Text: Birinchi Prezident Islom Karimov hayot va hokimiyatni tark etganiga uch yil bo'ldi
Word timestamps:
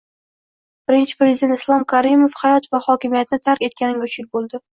Birinchi 0.91 1.17
Prezident 1.19 1.53
Islom 1.57 1.85
Karimov 1.93 2.39
hayot 2.41 2.67
va 2.73 2.81
hokimiyatni 2.87 3.41
tark 3.45 3.69
etganiga 3.71 4.11
uch 4.11 4.19
yil 4.23 4.31
bo'ldi 4.35 4.63